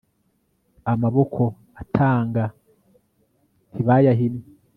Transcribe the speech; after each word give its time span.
amaboko 0.91 1.41
atanga 1.81 2.43
ntibayahinnye 3.71 4.45